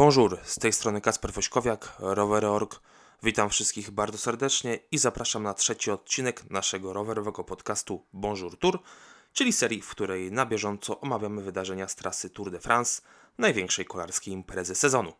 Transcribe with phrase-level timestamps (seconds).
[0.00, 2.80] Bonjour, z tej strony Kasper Wośkowiak, Rower.org.
[3.22, 8.78] Witam wszystkich bardzo serdecznie i zapraszam na trzeci odcinek naszego rowerowego podcastu Bonjour Tour,
[9.32, 13.02] czyli serii, w której na bieżąco omawiamy wydarzenia z trasy Tour de France,
[13.38, 15.12] największej kolarskiej imprezy sezonu.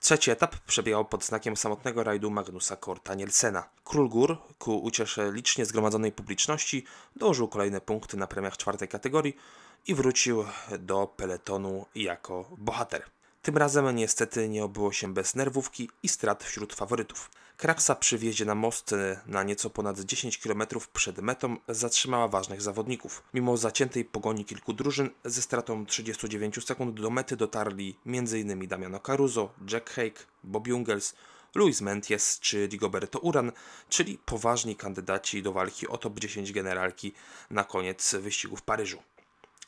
[0.00, 3.68] Trzeci etap przebiegał pod znakiem samotnego rajdu Magnusa Korta Nielsena.
[3.84, 6.84] Król Gór, ku uciesze licznie zgromadzonej publiczności,
[7.16, 9.36] dołożył kolejne punkty na premiach czwartej kategorii
[9.86, 10.44] i wrócił
[10.78, 13.15] do peletonu jako bohater.
[13.46, 17.30] Tym razem niestety nie obyło się bez nerwówki i strat wśród faworytów.
[17.56, 18.94] Kraksa przy wjeździe na most
[19.26, 23.22] na nieco ponad 10 km przed metą zatrzymała ważnych zawodników.
[23.34, 28.68] Mimo zaciętej pogoni kilku drużyn ze stratą 39 sekund do mety dotarli m.in.
[28.68, 31.14] Damiano Caruso, Jack Hake, Bob Jungels,
[31.54, 33.52] Luis Menties czy Rigoberto Uran,
[33.88, 37.12] czyli poważni kandydaci do walki o top 10 generalki
[37.50, 39.02] na koniec wyścigu w Paryżu.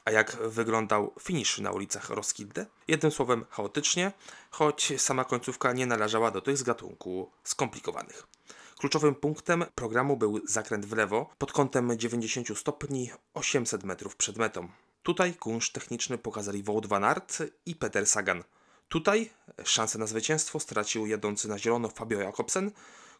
[0.09, 2.67] A jak wyglądał finisz na ulicach Roskilde?
[2.89, 4.13] Jednym słowem chaotycznie,
[4.51, 8.27] choć sama końcówka nie należała do tych z gatunku skomplikowanych.
[8.79, 14.69] Kluczowym punktem programu był zakręt w lewo pod kątem 90 stopni 800 metrów przed metą.
[15.03, 18.45] Tutaj kunszt techniczny pokazali Wout van Aert i Peter Sagan.
[18.89, 19.31] Tutaj
[19.65, 22.71] szansę na zwycięstwo stracił jadący na zielono Fabio Jakobsen,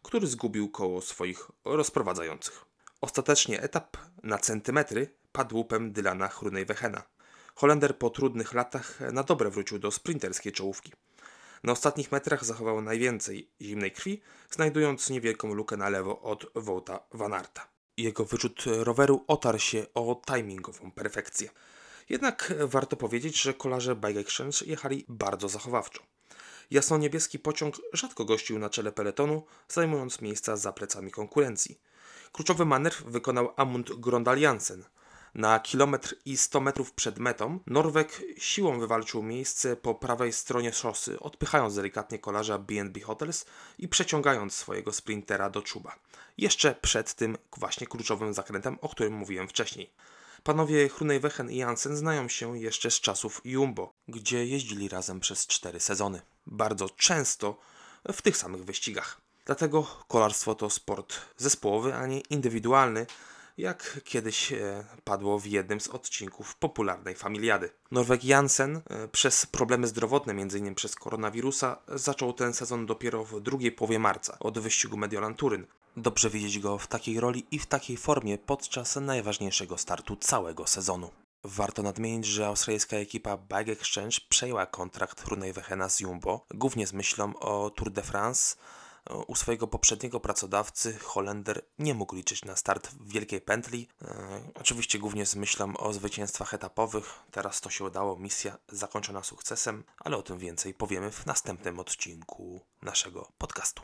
[0.01, 2.65] który zgubił koło swoich rozprowadzających.
[3.01, 7.03] Ostatecznie etap na centymetry padł łupem Dylana Hrunejwechena.
[7.55, 10.93] Holender po trudnych latach na dobre wrócił do sprinterskiej czołówki.
[11.63, 17.33] Na ostatnich metrach zachował najwięcej zimnej krwi, znajdując niewielką lukę na lewo od Wouta Van
[17.33, 17.67] Arta.
[17.97, 21.49] Jego wyrzut roweru otarł się o timingową perfekcję.
[22.09, 26.03] Jednak warto powiedzieć, że kolarze Bike Exchange jechali bardzo zachowawczo.
[26.71, 31.79] Jasno-niebieski pociąg rzadko gościł na czele peletonu, zajmując miejsca za plecami konkurencji.
[32.31, 34.83] Kluczowy manewr wykonał Amund Grondal Jansen.
[35.35, 41.19] Na kilometr i 100 metrów przed metą Norweg siłą wywalczył miejsce po prawej stronie szosy,
[41.19, 43.45] odpychając delikatnie kolarza B&B Hotels
[43.77, 45.95] i przeciągając swojego sprintera do czuba.
[46.37, 49.89] Jeszcze przed tym właśnie kluczowym zakrętem, o którym mówiłem wcześniej.
[50.43, 55.79] Panowie Hrunejwechen i Jansen znają się jeszcze z czasów Jumbo, gdzie jeździli razem przez cztery
[55.79, 56.21] sezony.
[56.47, 57.59] Bardzo często
[58.13, 59.21] w tych samych wyścigach.
[59.45, 63.05] Dlatego kolarstwo to sport zespołowy, a nie indywidualny,
[63.59, 67.69] jak kiedyś e, padło w jednym z odcinków popularnej familiady.
[67.91, 70.75] Norweg Jansen e, przez problemy zdrowotne, m.in.
[70.75, 75.65] przez koronawirusa, zaczął ten sezon dopiero w drugiej połowie marca od wyścigu Mediolan Turyn.
[75.97, 81.11] Dobrze widzieć go w takiej roli i w takiej formie podczas najważniejszego startu całego sezonu.
[81.43, 87.35] Warto nadmienić, że australijska ekipa Bike Exchange przejęła kontrakt Hrunejwechena z Jumbo, głównie z myślą
[87.39, 88.55] o Tour de France,
[89.27, 93.87] u swojego poprzedniego pracodawcy Holender nie mógł liczyć na start w wielkiej pętli.
[94.01, 97.19] E, oczywiście głównie z myślą o zwycięstwach etapowych.
[97.31, 102.61] Teraz to się udało, misja zakończona sukcesem, ale o tym więcej powiemy w następnym odcinku
[102.81, 103.83] naszego podcastu.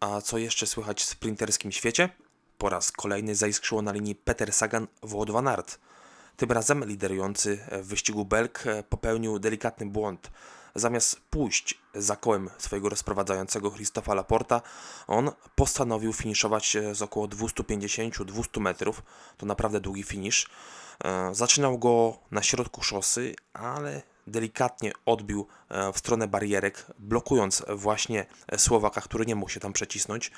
[0.00, 2.08] A co jeszcze słychać w sprinterskim świecie?
[2.58, 4.86] Po raz kolejny zaiskrzyło na linii Peter Sagan
[5.46, 5.78] Aert.
[6.36, 10.30] Tym razem liderujący w wyścigu Belk popełnił delikatny błąd.
[10.74, 14.62] Zamiast pójść za kołem swojego rozprowadzającego Christofa Laporta,
[15.06, 19.02] on postanowił finiszować z około 250-200 metrów.
[19.36, 20.50] To naprawdę długi finisz.
[21.04, 28.26] E, zaczynał go na środku szosy, ale delikatnie odbił e, w stronę barierek, blokując właśnie
[28.56, 30.30] Słowaka, który nie mógł się tam przecisnąć.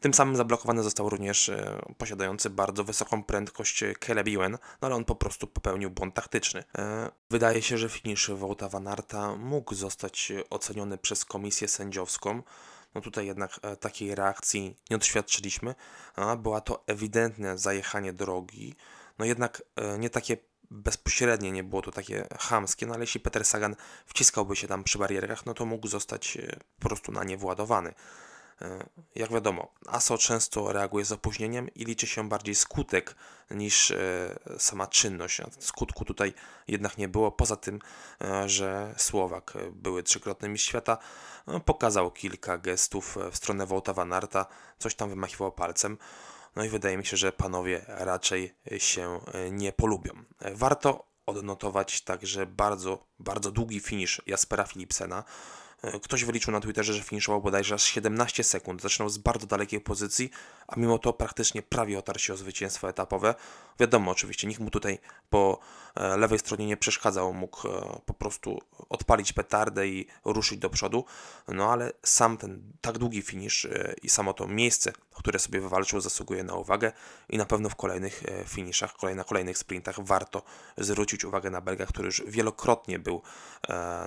[0.00, 5.04] Tym samym zablokowany został również e, posiadający bardzo wysoką prędkość Caleb Ewan, no ale on
[5.04, 6.64] po prostu popełnił błąd taktyczny.
[6.78, 12.42] E, wydaje się, że finisz Wołta Van Arta mógł zostać oceniony przez komisję sędziowską.
[12.94, 15.74] No tutaj jednak takiej reakcji nie doświadczyliśmy,
[16.16, 18.74] a była to ewidentne zajechanie drogi,
[19.18, 19.62] no jednak
[19.98, 20.36] nie takie
[20.70, 23.76] bezpośrednie, nie było to takie chamskie, no ale jeśli Peter Sagan
[24.06, 27.94] wciskałby się tam przy barierkach, no to mógł zostać e, po prostu na nie władowany.
[28.62, 33.14] E, jak wiadomo, ASO często reaguje z opóźnieniem i liczy się bardziej skutek
[33.50, 35.40] niż e, sama czynność.
[35.58, 36.34] Skutku tutaj
[36.68, 37.78] jednak nie było, poza tym,
[38.46, 40.98] że Słowak, były trzykrotny mistrz świata,
[41.64, 44.46] pokazał kilka gestów w stronę Wołta Van Arta,
[44.78, 45.98] coś tam wymachiwał palcem.
[46.58, 50.12] No i wydaje mi się, że panowie raczej się e, nie polubią.
[50.54, 55.24] Warto odnotować także bardzo, bardzo długi finisz Jaspera Philipsena.
[55.82, 58.82] E, ktoś wyliczył na Twitterze, że finiszował bodajże aż 17 sekund.
[58.82, 60.30] Zaczynał z bardzo dalekiej pozycji,
[60.68, 63.34] a mimo to praktycznie prawie otarł się o zwycięstwo etapowe.
[63.80, 64.98] Wiadomo, oczywiście, nikt mu tutaj
[65.30, 65.58] po
[65.94, 71.04] e, lewej stronie nie przeszkadzał, mógł e, po prostu odpalić petardę i ruszyć do przodu,
[71.48, 76.00] no ale sam ten tak długi finish e, i samo to miejsce, które sobie wywalczył,
[76.00, 76.92] zasługuje na uwagę
[77.28, 80.42] i na pewno w kolejnych finishach, na kolejnych sprintach warto
[80.78, 83.22] zwrócić uwagę na Belga, który już wielokrotnie był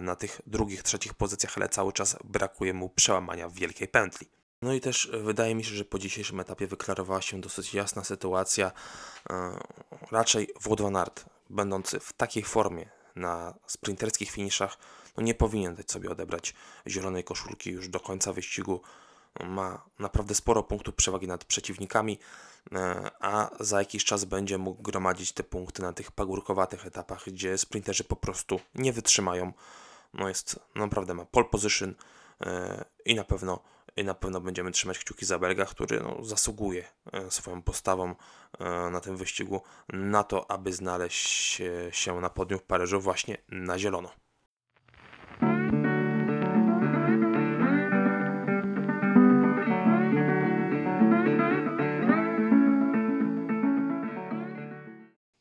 [0.02, 4.41] na tych drugich, trzecich pozycjach, ale cały czas brakuje mu przełamania wielkiej pętli.
[4.62, 8.72] No i też wydaje mi się, że po dzisiejszym etapie wyklarowała się dosyć jasna sytuacja.
[10.12, 14.78] Raczej Wout van Aert, będący w takiej formie na sprinterskich finiszach,
[15.18, 16.54] no nie powinien dać sobie odebrać
[16.88, 18.82] zielonej koszulki już do końca wyścigu.
[19.44, 22.20] Ma naprawdę sporo punktów przewagi nad przeciwnikami,
[22.72, 27.58] e, a za jakiś czas będzie mógł gromadzić te punkty na tych pagórkowatych etapach, gdzie
[27.58, 29.54] sprinterzy po prostu nie wytrzymają.
[30.14, 31.96] No jest, naprawdę ma pole position
[32.42, 33.60] e, i na pewno
[33.98, 38.16] na pewno będziemy trzymać kciuki za Belga, który no, zasługuje e, swoją postawą
[38.60, 39.62] e, na tym wyścigu
[39.94, 41.62] na to, aby znaleźć
[41.92, 44.12] się na podium w Paryżu właśnie na zielono.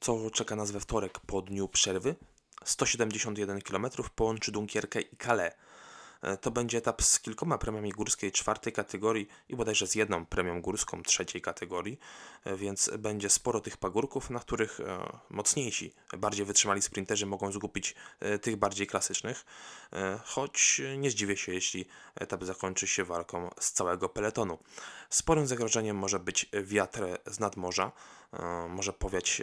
[0.00, 2.14] Co czeka nas we wtorek po dniu przerwy?
[2.64, 5.52] 171 km połączy Dunkierkę i Calais
[6.40, 11.02] to będzie etap z kilkoma premiami górskiej czwartej kategorii i bodajże z jedną premią górską
[11.02, 11.98] trzeciej kategorii,
[12.44, 17.94] e, więc będzie sporo tych pagórków, na których e, mocniejsi, bardziej wytrzymali sprinterzy mogą zgubić
[18.42, 19.44] tych bardziej klasycznych,
[20.24, 24.58] choć nie zdziwię się, jeśli etap zakończy się walką z całego peletonu.
[25.10, 27.92] Sporym zagrożeniem może być wiatr z nadmorza,
[28.68, 29.42] może powiać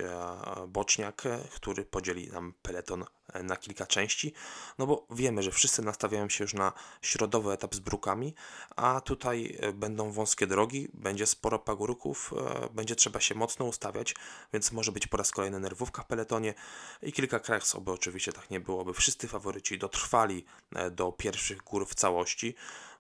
[0.68, 1.24] boczniak,
[1.56, 3.06] który podzieli nam peleton
[3.44, 4.34] na kilka części,
[4.78, 8.34] no bo wiemy, że wszyscy nastawiają się już na środowy etap z brukami,
[8.76, 14.16] a tutaj e, będą wąskie drogi, będzie sporo pagórków, e, będzie trzeba się mocno ustawiać,
[14.54, 16.54] więc może być po raz kolejny nerwówka w peletonie
[17.02, 20.46] i kilka krajów, oby oczywiście tak nie było, by wszyscy faworyci dotrwali
[20.76, 22.56] e, do pierwszych gór w całości,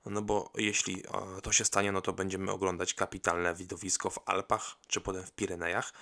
[0.05, 1.03] no bo jeśli
[1.43, 5.93] to się stanie, no to będziemy oglądać kapitalne widowisko w Alpach, czy potem w Pirenejach,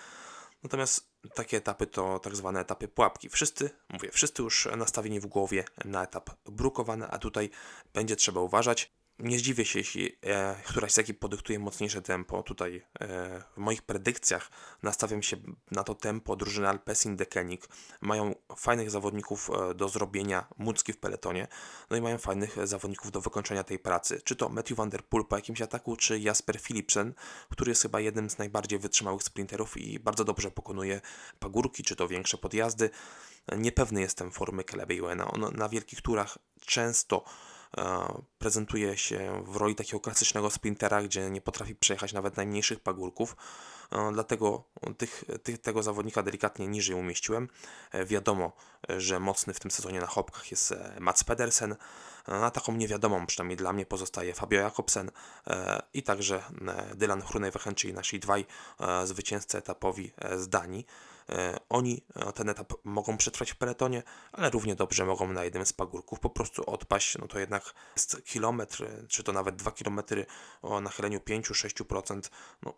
[0.65, 3.29] Natomiast takie etapy to tak zwane etapy pułapki.
[3.29, 7.49] Wszyscy, mówię, wszyscy już nastawieni w głowie na etap brukowany, a tutaj
[7.93, 8.91] będzie trzeba uważać.
[9.19, 12.43] Nie zdziwię się, jeśli e, któraś z ekip podyktuje mocniejsze tempo.
[12.43, 14.49] Tutaj e, w moich predykcjach
[14.83, 15.37] nastawiam się
[15.71, 17.67] na to tempo drużyny Alpecin Dekenik.
[18.01, 21.47] Mają fajnych zawodników e, do zrobienia mucki w peletonie,
[21.89, 24.21] no i mają fajnych zawodników do wykończenia tej pracy.
[24.23, 27.13] Czy to Matthew Van Der Poel po jakimś ataku, czy Jasper Philipsen,
[27.49, 31.01] który jest chyba jednym z najbardziej wytrzymałych sprinterów i bardzo dobrze pokonuje
[31.39, 32.89] pagórki, czy to większe podjazdy.
[33.57, 34.89] Niepewny jestem formy Caleb
[35.33, 37.23] On na wielkich turach często
[37.77, 43.35] E, prezentuje się w roli takiego klasycznego sprintera, gdzie nie potrafi przejechać nawet najmniejszych pagórków.
[43.91, 44.63] E, dlatego
[44.97, 47.49] tych, tych, tego zawodnika delikatnie niżej umieściłem.
[47.91, 48.51] E, wiadomo,
[48.97, 51.75] że mocny w tym sezonie na hopkach jest Mats Pedersen,
[52.25, 55.11] a taką niewiadomą przynajmniej dla mnie pozostaje Fabio Jakobsen
[55.93, 56.43] i także
[56.95, 58.45] Dylan Hrunewegen, czyli nasi dwaj
[59.05, 60.85] zwycięzcy etapowi z Danii.
[61.29, 65.65] E, oni e, ten etap mogą przetrwać w peletonie, ale równie dobrze mogą na jednym
[65.65, 67.17] z pagórków po prostu odpaść.
[67.17, 69.99] No to jednak jest kilometr, czy to nawet 2 km
[70.61, 72.21] o nachyleniu 5-6%.
[72.61, 72.73] No,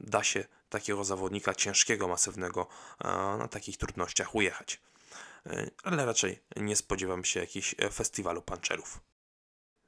[0.00, 2.66] da się takiego zawodnika ciężkiego, masywnego
[3.04, 4.80] e, na takich trudnościach ujechać.
[5.84, 9.00] Ale raczej nie spodziewam się jakichś festiwalu panczerów.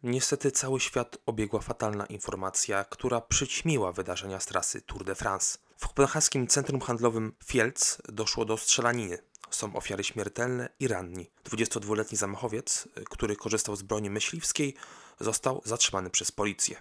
[0.02, 5.58] Niestety cały świat obiegła fatalna informacja, która przyćmiła wydarzenia z trasy Tour de France.
[5.76, 9.18] W kopenhaskim centrum handlowym Fields doszło do strzelaniny.
[9.54, 11.30] Są ofiary śmiertelne i ranni.
[11.44, 14.74] 22-letni zamachowiec, który korzystał z broni myśliwskiej,
[15.20, 16.76] został zatrzymany przez policję.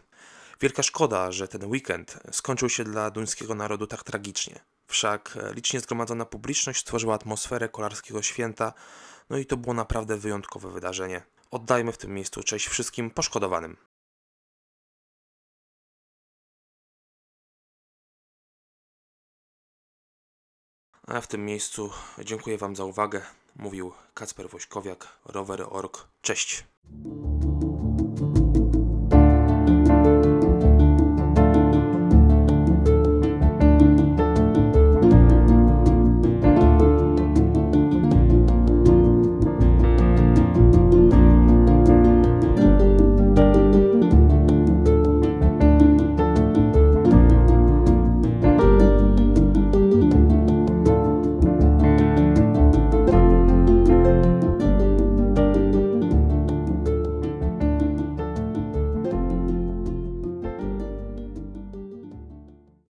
[0.62, 4.60] Wielka szkoda, że ten weekend skończył się dla duńskiego narodu tak tragicznie.
[4.88, 8.74] Wszak licznie zgromadzona publiczność stworzyła atmosferę kolarskiego święta,
[9.30, 11.22] no i to było naprawdę wyjątkowe wydarzenie.
[11.52, 13.78] Oddajmy w tym miejscu cześć wszystkim poszkodowanym.
[21.14, 21.90] A w tym miejscu
[22.24, 23.22] dziękuję Wam za uwagę.
[23.56, 26.08] Mówił Kacper Wośkowiak, Rower.org.
[26.22, 26.64] Cześć.